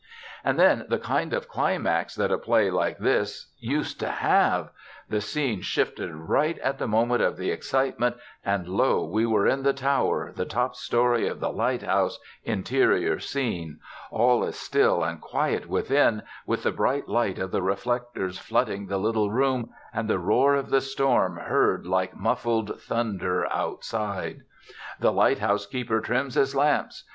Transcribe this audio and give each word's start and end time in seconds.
And 0.43 0.57
then 0.57 0.87
the 0.89 0.97
kind 0.97 1.31
of 1.31 1.47
climax 1.47 2.15
that 2.15 2.31
a 2.31 2.37
play 2.39 2.71
like 2.71 2.97
this 2.97 3.51
used 3.59 3.99
to 3.99 4.09
have! 4.09 4.71
The 5.09 5.21
scene 5.21 5.61
shifted 5.61 6.11
right 6.11 6.57
at 6.57 6.79
the 6.79 6.87
moment 6.87 7.21
of 7.21 7.37
the 7.37 7.51
excitement, 7.51 8.15
and 8.43 8.67
lo! 8.67 9.03
we 9.05 9.25
are 9.27 9.45
in 9.45 9.61
the 9.61 9.73
tower, 9.73 10.31
the 10.31 10.43
top 10.43 10.75
story 10.75 11.27
of 11.27 11.39
the 11.39 11.51
lighthouse, 11.51 12.17
interior 12.43 13.19
scene. 13.19 13.79
All 14.09 14.43
is 14.43 14.55
still 14.55 15.03
and 15.03 15.21
quiet 15.21 15.67
within, 15.67 16.23
with 16.47 16.63
the 16.63 16.71
bright 16.71 17.07
light 17.07 17.37
of 17.37 17.51
the 17.51 17.61
reflectors 17.61 18.39
flooding 18.39 18.87
the 18.87 18.97
little 18.97 19.29
room, 19.29 19.69
and 19.93 20.09
the 20.09 20.17
roar 20.17 20.55
of 20.55 20.71
the 20.71 20.81
storm 20.81 21.37
heard 21.37 21.85
like 21.85 22.17
muffled 22.17 22.81
thunder 22.81 23.45
outside. 23.53 24.39
The 24.99 25.11
lighthouse 25.11 25.67
keeper 25.67 26.01
trims 26.01 26.33
his 26.33 26.55
lamps. 26.55 27.03